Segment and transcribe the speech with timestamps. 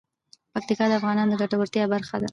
[0.53, 2.27] پکتیا د افغانانو د ګټورتیا برخه ده.